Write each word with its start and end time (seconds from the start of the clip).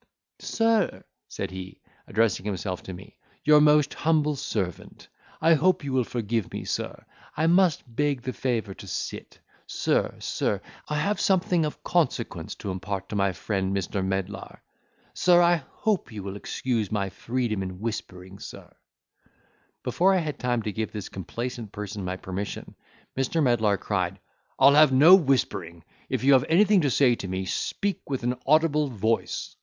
"Sir," 0.39 1.03
said 1.27 1.51
he, 1.51 1.79
addressing 2.07 2.43
himself 2.43 2.81
to 2.81 2.91
me, 2.91 3.17
"your 3.43 3.61
most 3.61 3.93
humble 3.93 4.35
servant. 4.35 5.07
I 5.39 5.53
hope 5.53 5.83
you 5.83 5.93
will 5.93 6.03
forgive 6.05 6.51
me, 6.51 6.65
sir—I 6.65 7.45
must 7.45 7.83
beg 7.85 8.23
the 8.23 8.33
favour 8.33 8.73
to 8.73 8.87
sit—sir—sir—I 8.87 10.95
have 10.95 11.21
something 11.21 11.65
of 11.67 11.83
consequence 11.83 12.55
to 12.55 12.71
impart 12.71 13.09
to 13.09 13.15
my 13.15 13.31
friend 13.31 13.77
Mr. 13.77 14.03
Medlar—sir, 14.03 15.39
I 15.39 15.57
hope 15.67 16.11
you 16.11 16.23
will 16.23 16.35
excuse 16.35 16.91
my 16.91 17.07
freedom 17.11 17.61
in 17.61 17.79
whispering, 17.79 18.39
sir," 18.39 18.73
Before 19.83 20.15
I 20.15 20.17
had 20.17 20.39
time 20.39 20.63
to 20.63 20.71
give 20.71 20.91
this 20.91 21.09
complaisant 21.09 21.71
person 21.73 22.03
my 22.03 22.15
permission, 22.17 22.73
Mr. 23.15 23.43
Medlar 23.43 23.77
cried, 23.77 24.19
"I'll 24.57 24.73
have 24.73 24.91
no 24.91 25.13
whispering—if 25.13 26.23
you 26.23 26.33
have 26.33 26.45
anything 26.49 26.81
to 26.81 26.89
say 26.89 27.13
to 27.13 27.27
me, 27.27 27.45
speak 27.45 28.01
with 28.09 28.23
an 28.23 28.33
audible 28.47 28.87
voice." 28.87 29.55